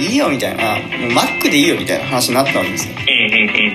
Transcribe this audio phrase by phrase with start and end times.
[0.00, 0.76] いいよみたいな。
[0.98, 2.94] もうマックでいいよみたいな話になったわけですよ。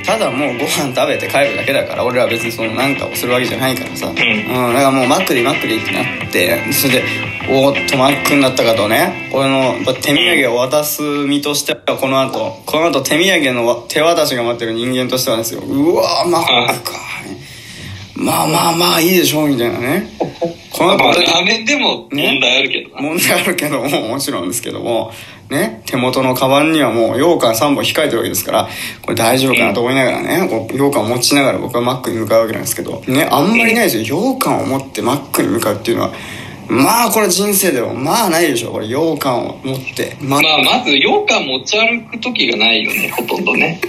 [0.06, 7.04] ただもうご飯食べて帰るだけだから俺らは別にそのなんかをするわけじゃないからさ、うん、んだからもうマックでいいマックでいいってなってそれで
[7.50, 9.30] おーっとマックになったかとね。
[9.32, 15.62] これの手土産を渡す身としてはこの後この後手土産の手渡しが待ってる人間としてはですよ。
[15.62, 17.06] うわーマックか
[18.16, 20.10] まあまあまあいいでしょうみたいなね。
[20.72, 21.14] この後まあ
[21.66, 25.12] でも問題あるけどな、問題あるけどももちろんですけども
[25.50, 28.68] ね手元のカバンにはもう羊羹3本控えてるわけですから
[29.02, 34.04] これ大丈夫かなと思いながらねこう羊羹を持ちながら僕はマックに向かうわけなんですけどねあんまりないですよ。
[34.04, 36.14] 羊羹を持ってマックに向かうっていうのは
[36.68, 40.18] まあこれ人生でもまあないでしょこれ羊羹を持って。
[40.20, 43.80] まあまず羊羹持ち歩く時がないよねほとんどね。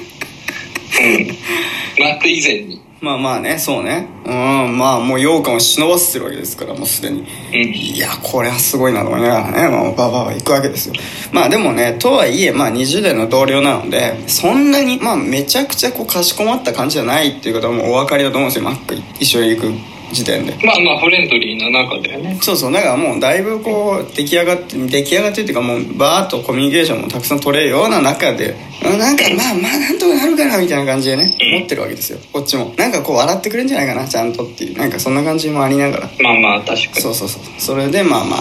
[1.02, 1.26] うん。
[2.04, 4.08] マック以前にまあまあねそうね。
[4.24, 7.20] うんまあもう羊羹を忍ばせてるわけですからもうすでに。
[7.20, 10.94] うんいやこれはすごいなと思いながらね、まあ、バババ行くわけですよ。
[11.30, 18.64] まあでもねとはいえ、まあ、20代の同僚なのでそんなに、まあ、めちゃくちゃこうかしこまった感じじゃないっていうことはもうお分かりだと思うんですよ。
[18.64, 20.52] マック一緒に行く時点で。
[20.64, 22.38] まあまあフレンドリーな中だよね。
[22.40, 32.18] そうそうだからもうだいぶこう出来上がって出来上がってっていうかもうバーッとコミュニケーションもたくさん取れるような中でうんなんかまあまあなんとかなるかなみたいな感じでね思ってるわけですよ。
[32.32, 32.74] こっちも。
[32.76, 36.10] なんかこう笑ってくれるんじゃないかなちゃんとっていうなんかそんな感じもありながら。
[36.20, 37.00] まあまあ確かに。
[37.00, 37.42] そうそうそう。
[37.58, 38.40] それでまあまあ、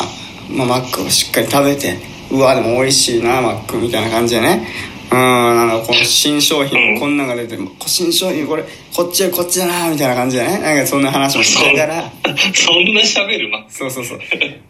[0.50, 1.98] まあ、マックをしっかり食べて
[2.32, 4.68] うわでも美味しいなマックみたいな感じでね
[5.16, 8.64] うんなんかこの新商品こんなんが出てこ新商品これ
[8.94, 10.60] こっちはこっちだなみたいな感じでね。
[10.60, 12.04] なんかそんな話もしながら。
[12.54, 14.20] そんな喋るマックそうそうそう。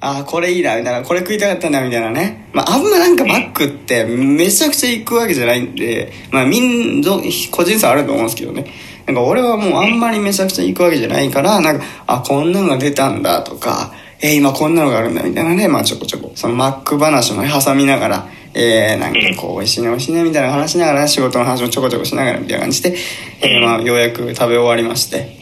[0.02, 1.02] ああこれいいなみたいな。
[1.02, 2.48] これ食いたかったんだみたいなね。
[2.54, 7.12] まああんまなんかマックってめちゃくちゃ行くわけじゃないんでまあみんな
[7.52, 8.66] 個人差あると思うんですけどね。
[9.06, 16.32] なんか俺はもうあんまりめちゃくちゃ行くわけじゃないからなんかあこんなのが出たんだとかえー今こんなのがあるんだみたいなねまあちょこちょこ。
[16.36, 22.96] そのマック話も挟みながらえー、なんかこう美味しいね美味しいねみたいな話しながら仕事の話もちょこちょこしながらみたいな感じで、
[23.42, 23.62] えー。
[23.62, 25.38] まあようやく食べ終わりまして。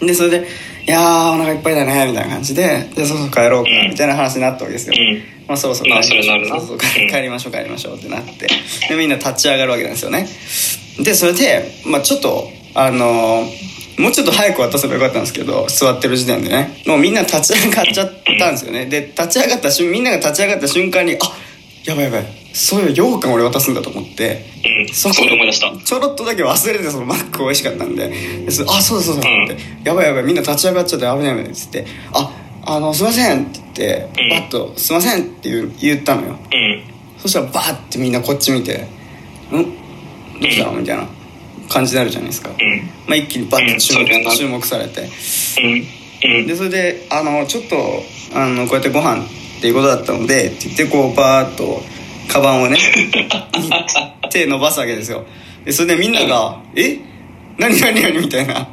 [0.00, 0.46] うんでそれで
[0.86, 6.78] 「いやーお腹いっぱいだね」みたいな感じで「でそろそろ帰ろうか」みたいな話になったわけですよ、うんまあそろそろまあ帰りましょう。
[6.78, 8.46] 帰りましょう帰りましょうってなって。
[8.88, 10.28] でみんな立ち上がるわけなんですよね。
[11.00, 16.70] でそれで、まあ、ちょっとあのーもうちょっと早く渡せばよかったんですけど座ってる時点でね。
[16.86, 18.86] もうみんな立ち上がっちゃったんですよね。
[18.86, 21.18] で立ち上がった瞬みんなが立ち上がった瞬間にあ
[21.88, 22.26] やばいやばい。
[22.52, 24.44] そういう羊羹俺渡すんだと思って。
[24.64, 25.74] うんそこ思い出した。
[25.84, 28.08] ちょろっとだけ忘れてそのマック美味しかったんで。
[28.08, 29.16] でそあそうだそう。
[29.16, 30.22] だと思って、やばいやばい。
[30.24, 31.86] みんな立ち上がっちゃって危ない危ないっつって。
[32.12, 32.30] あ
[32.64, 34.28] あのすいませんって言ってうん。
[34.30, 36.38] バッと「すいません」って言う言ったのよ。
[36.52, 36.82] うん。
[37.18, 38.86] そしたらバーってみんなこっち見て
[39.50, 39.62] 「ん？
[40.40, 41.06] どうしたの?」みたいな
[41.68, 42.90] 感じになるじゃないですか、うん。
[43.06, 45.00] まあ、一気にバッと注目,、注目されて。
[45.02, 45.86] うん。
[46.38, 46.46] うん。
[46.46, 48.02] でそれであのちょっと
[48.34, 49.24] あのこうやってご飯
[49.58, 51.82] っていうことだったのでって言ってこうバーッと
[52.28, 52.78] カバンをね
[54.30, 55.24] 手伸ばすわけですよ。
[55.64, 56.98] でそれでみんなが「え？
[57.58, 58.68] 何何何?」みたいな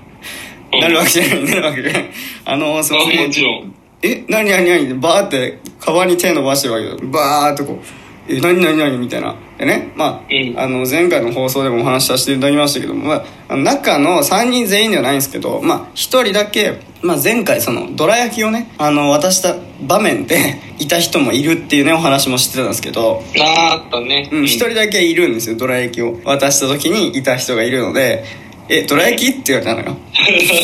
[0.71, 2.09] うんなるわけじゃないなるわけじゃない。
[2.45, 3.73] あのすいません。
[4.01, 4.23] え？
[4.29, 4.85] 何何何？
[4.85, 7.11] ってバーってカバンに手伸ばしてるわけよ。
[7.11, 7.79] バーってこう
[8.31, 23.23] 「え何何何?」みたいなでねまあ,、うんあの前回の放送でもお話しさせていただきましたけども、まあ中の3人全員ではないんですけど、まあ、1人だけ、まあ、前回そのどら焼きをねあの渡した場面で いた人もいるっていうねお話もしてたんですけど。
[23.39, 24.29] あったね。
[24.31, 26.19] うん、一人だけいるんですよどら焼きを。
[26.23, 28.25] 渡した時にいた人がいるので
[28.67, 29.97] 「えどら焼き?」って言われたのよ。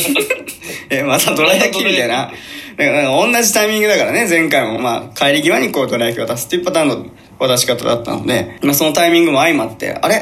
[0.89, 2.31] えまたどら焼きみたいな。
[2.77, 4.79] だからなんか同じタイミングだからね前回も。
[4.79, 7.05] まあ帰り際にこうどら焼きを渡すっていうパターンの
[7.41, 10.15] 渡し方だったので、まあ、そのタイミングも相まって「あれ?」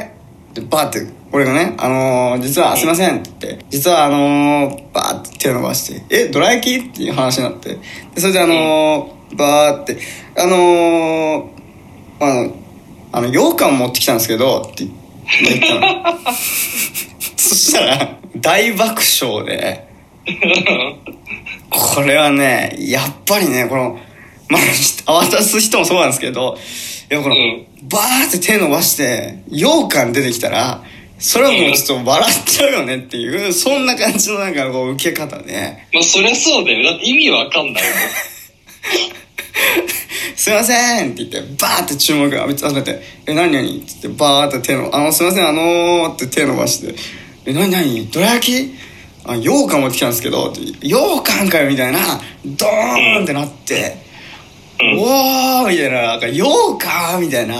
[0.50, 7.76] ってバーって俺がね「あのー、実はすいません」って言って実はあのー、バーって手を伸ばして「えどら焼き?」っていう話になって
[8.14, 9.98] でそれであのー、バーって
[10.36, 11.44] あのー、
[12.20, 12.54] あの
[13.12, 14.86] あの羊羹を持ってきたんですけどって
[15.42, 16.16] 言ったの
[17.36, 19.88] そしたら大爆笑で
[21.68, 23.98] これはねやっぱりねこの
[24.50, 24.58] ま
[25.06, 26.58] あ渡す人もそうなんですけど
[27.10, 27.66] いやこの、うん。
[27.88, 30.82] バーって手伸ばして羊羹出てきたら
[31.18, 35.86] それはもうちょっと笑っちゃうよねっていうそんな感じのなんかこう受け方で。
[35.92, 37.92] まあそりゃそうだよだって意味わかんないもん
[40.36, 46.94] 「すいません」って言ってバーって注目が集めて「え何何?」って言ってバーって手の「あのすいませんあのー」って手伸ばして
[47.44, 48.06] 「え何何？
[48.10, 48.74] どら焼き？
[49.26, 51.98] あ羊羹持ってきたんですけど」って「羊羹かよ」みたいな
[52.46, 53.96] ドーンってなって
[54.80, 54.98] 「うん。
[54.98, 56.42] おー」みたいななんか羊
[56.78, 57.54] 羹みたいな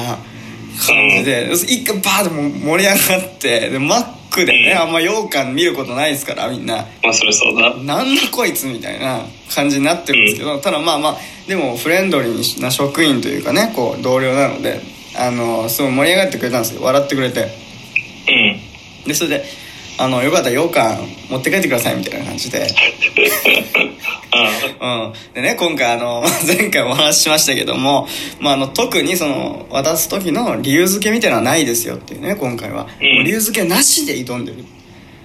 [0.87, 1.51] 感じで。
[1.53, 6.77] 一回バーってもう盛り上がってでマックでねあんま羊羹見ることないですからみんな。
[7.03, 7.75] まあそりゃそうだ。
[7.77, 9.23] なんだこいつみたいな
[9.55, 11.17] 感じになってるんですけど、ただまあまあ
[11.49, 14.81] でもフレンドリーな職員というかねこう同僚なので
[15.19, 16.83] 「あのすごい盛り上がってくれたんですよ。
[16.83, 17.41] 笑ってくれて。
[17.41, 19.07] うん。
[19.07, 19.45] でそれで
[20.01, 20.97] あのよかったら羊羹
[21.29, 22.67] 持って帰ってくださいみたいな感じで。
[24.81, 28.09] あうん、でね今回あの 前回お話ししましたけども、
[28.39, 33.25] まあ、あの特にその渡す時の理由付けみたいなのはないですよっていうね今回は、うん。
[33.25, 34.65] 理由付けなしで挑んでる。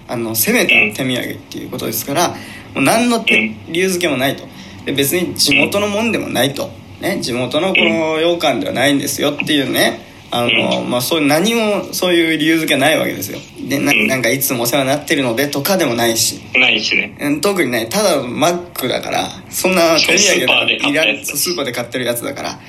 [0.07, 2.35] あの攻めた手土産っていうことですからも
[2.75, 4.43] う何の理由付けもないと。
[4.85, 6.69] で別に地元のもんでもないと、
[6.99, 10.04] ね、地元のこの羊羹ではないんですよっていうね
[10.35, 13.39] あの、まあ、そういう何もそういう理由付けないわけですよ。
[13.69, 14.07] でなうん。
[14.07, 16.41] なんかいつもお世話になってるのでとかでもないし。
[16.53, 16.59] あ。
[16.59, 17.15] ないしね。
[17.21, 22.59] うん特にないただのマックだからそんな手土産でスーパーで買ってるやつだから。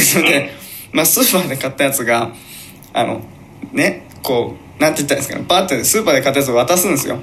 [0.00, 0.50] それで、
[0.92, 2.30] まあ、スーパーで買ったやつが
[2.92, 3.20] あの
[3.72, 5.44] ねこうなんて言ったらいいんですかね。
[5.48, 7.18] パーってスーパーで買ったやつを渡すんですよ。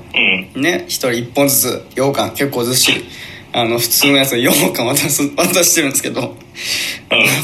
[0.55, 0.61] うん。
[0.61, 3.05] ね一人一本ずつ羊羹結構ずっしり
[3.53, 6.35] あの普通のやつを羊羹渡す渡してるんですけど、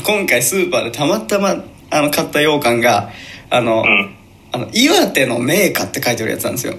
[0.06, 3.10] 今回スーパーでたまたまあの買った羊羹が
[3.50, 4.16] あの、うん。
[4.54, 6.74] あの岩手の銘菓って書いてるやつなんですよ、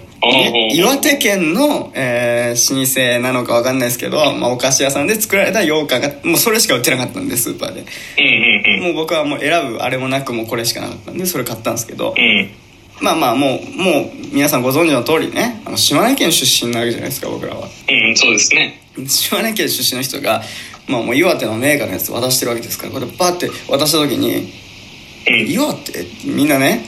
[0.75, 7.87] 岩手県の、えー老舗なのかわかんないですけど、まあ、お菓子屋さんで作られた羊羹がもうそれしか売ってなかったんでスーパーで
[8.19, 12.23] うんうんもう僕はもう選ぶあれもなくもうこれしかなかったんでそれ買ったんですけどうん。
[12.23, 12.51] うん。
[13.01, 18.83] まあまあもうもう皆さんご存知の通りねあの島根県出身なわけじゃないですか僕らはうん、そうですね。
[19.09, 20.43] 島根県出身の人が、
[20.89, 24.49] まあ、もう岩手の銘菓のやつ渡してるわけですからこれパーって渡した時にうん。
[25.27, 26.85] 「岩手?」みんなね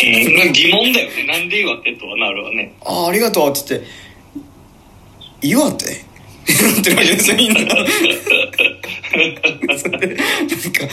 [0.00, 1.24] うん、 疑問だよね。
[1.26, 2.72] なんで岩手とはなるわね。
[2.84, 3.86] 「ああありがとう」って言って
[5.42, 5.84] 「岩手?」
[6.48, 7.58] ってなってるわけですよみんな
[9.76, 10.84] それでなんか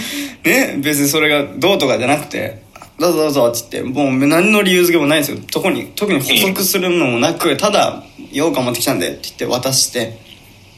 [0.43, 2.61] ね別にそれがどうとかじゃなくて
[2.99, 8.03] 「どうぞどうぞ」って言ってもう何の理由付けもないですよ特に特に補足するのもなくただ
[8.33, 10.17] 「羊羹持ってきたんで」って言って渡して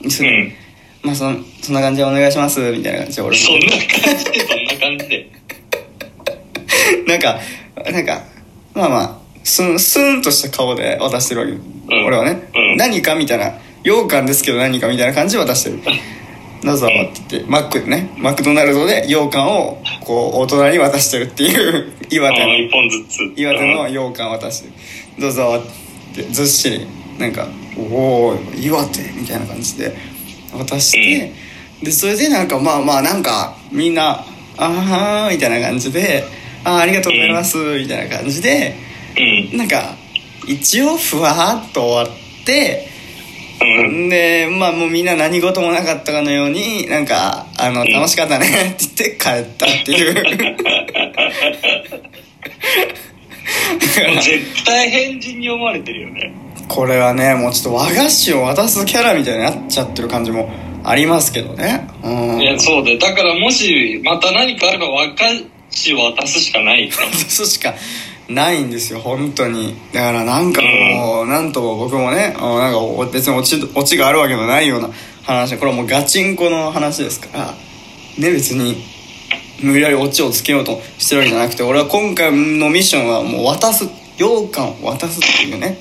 [0.07, 0.53] それうん。
[1.03, 5.36] まあそんそんな感じでお願いしますみたいな感じで俺もそんな感じで、そんな感じで。
[7.07, 7.39] なんか、
[7.91, 8.23] なんか、
[8.73, 11.53] まあまあ、スン、スンとした顔で渡してるわけ。
[12.05, 12.77] 俺はね、うん。
[12.77, 13.53] 何かみたいな、
[13.83, 15.79] 羊羹ですけど何かみたいな感じで渡してる。
[16.63, 23.39] どうぞって言って、マックでね、マクドナルドで羊羹を、こう、大人に渡してるっていう、 岩手うん、の、一本ずつ。
[23.39, 24.73] 岩手の羊羹渡してる。
[25.19, 25.63] どうぞ
[26.11, 26.87] って、ずっしり、
[27.19, 27.47] なんか、
[27.77, 29.95] おお岩手みたいな感じで
[30.51, 31.31] 渡して、
[31.83, 34.25] で、それでなんか、まあまあ、なんか、みんな、
[34.57, 36.23] あーみたいな感じで、
[36.63, 38.75] あーありがとうございます、みたいな感じで、
[39.51, 39.57] うん。
[39.57, 39.95] なんか、
[40.47, 42.87] 一応、ふわーっと終わって、
[43.61, 44.09] うん。
[44.09, 50.13] で、まあもうみんな何事もなかったかのように、なんか、あの、ん楽しかったねって言って帰ったっていう。
[54.21, 56.33] 絶対変人に思われてるよね。
[56.67, 60.49] これはね、もうちょっと和菓子を渡すキャラみたいになっちゃってる感じも
[60.83, 61.87] ありますけどね。
[62.03, 62.41] うん。
[62.41, 62.99] いや、そうだよ。
[62.99, 65.56] だからもし、また何かあれば和菓子
[65.93, 66.89] を渡すしかない。
[66.91, 67.73] 渡すしか
[68.29, 69.75] ないんですよ、本当に。
[69.93, 74.89] だからなんかもう、なんとも僕もね、なんかお別にオチ、オチがあるわけのないような
[75.23, 77.45] 話で、これはもうガチンコの話ですから、
[78.17, 78.83] ね、別に、
[79.61, 83.85] 無理やりオチをつけようとしてるわけじゃなくて、俺は今回のミッションはもう渡す、
[84.17, 85.77] 羊羹を渡すっていうね、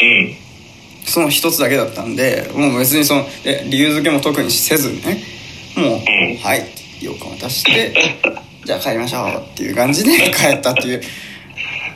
[0.00, 0.36] うん。
[1.04, 5.22] その一つだけだったんで、もう別にその、え理由付けも特にせずにね、
[5.76, 6.66] もう、んはい、
[6.98, 7.94] 羊羹渡して、
[8.64, 11.02] じゃあ帰りましょうっていう感じで帰ったっていう。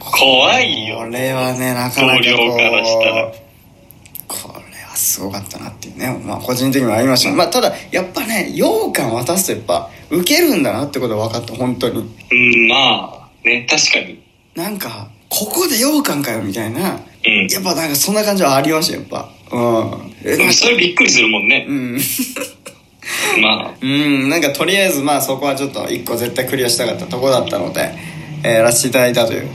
[0.01, 0.99] 怖いよ。
[0.99, 3.33] これはね、なかなかこ同僚からしたらう、
[4.29, 7.35] これはすごかったなっていうね、まあ個人的にはありました。
[7.35, 11.99] まあただ、やっぱね、羊羹渡すとやっぱ、受けるんだなってことが分かった、本当に。
[11.99, 14.23] うん、まあ、ね、確かに。
[14.55, 17.01] なんか、ここで羊羹かよ、みたいな。
[17.27, 17.47] うん。
[17.49, 19.29] やっぱなんかそんな感じはありましたよ、やっぱ。
[19.51, 19.59] う
[20.49, 20.53] ん。
[20.53, 21.73] それびっくりするもんねう。
[21.73, 22.01] ん。
[23.41, 27.95] まあ、うん、なんかとりあえずまあそこはちょっと一個絶対クリアしたかったところだったので、
[28.43, 29.49] えーやらせていただいたという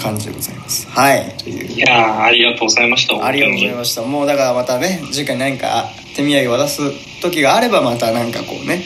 [0.00, 0.88] 感じでございます。
[0.88, 1.34] はい。
[1.38, 3.24] といやー、ありがとうございました。
[3.24, 3.76] ありがとうございす。
[3.76, 4.02] ました。
[4.02, 6.80] もうだからまたね、次回何か手土産渡す
[7.20, 8.82] 時があればまたなんかこうね、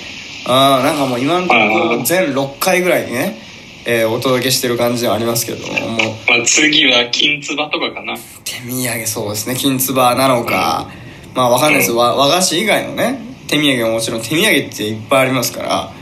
[0.46, 3.36] あーなんかもう今のところ全6回ぐらいにね、
[3.84, 5.98] えーお届けしてる感じではありますけども、もう
[6.28, 8.16] まあ、次は金つばとかかな。
[8.44, 10.90] 手土産そうですね、金つばなのか、
[11.34, 15.92] まあわかんないです和和菓子以外のね、手土産ももちろん手土産っていっぱいありますから、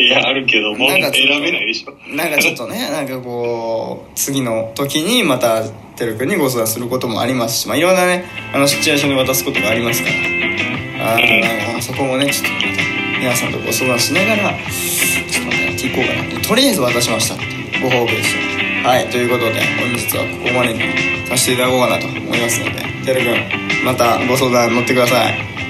[0.00, 1.94] いや、あるけど、もうなんか選べないでしょ。
[2.16, 8.24] なんかちょっとね、なんかこう、次の時にまた、てるくんにご相談することもありますし、まあいろんなね、
[8.54, 16.48] あの、シチュエーションで渡すことがありますから、あーなんかそこもね、ちょっとまた、皆さんとご相談しながら、ちょっとまたやっていこうかなと。
[16.48, 17.34] とりあえず渡しました
[17.82, 18.34] ご報告でし
[18.82, 18.88] た。
[18.88, 25.61] はい、ということで、本日はここまでにさせていただこうかなと思いますので、てるくん、またご相談乗ってください。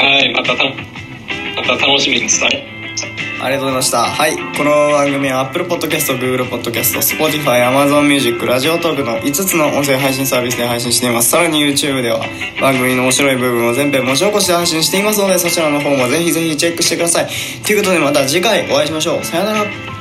[0.00, 2.78] はい、またた、また楽しみに伝え。
[3.42, 3.98] ありがとうございました。
[4.04, 11.30] はいこの番組は Apple Podcast、Google Podcast、Spotify、Amazon Music、ラジオトークの5つの音声配信サービスで配信しています。
[11.30, 12.24] さらに YouTube では
[12.60, 17.28] 番組の面白い部分を全編文字起こしで配信していますのでそちらの方もぜひぜひチェックしてください。
[17.64, 19.24] ということでまた次回お会いしましょう。
[19.24, 19.97] さよなら。